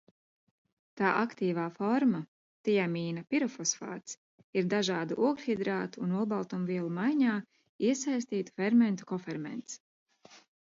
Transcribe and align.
Tā 0.99 1.09
aktīvā 1.23 1.65
forma 1.73 2.21
tiamīna 2.69 3.23
pirofosfāts 3.33 4.15
ir 4.61 4.71
dažādu 4.73 5.17
ogļhidrātu 5.29 6.03
un 6.07 6.15
olbaltumvielu 6.23 6.89
maiņā 6.99 7.35
iesaistītu 7.93 8.57
fermentu 8.63 9.09
koferments. 9.15 9.77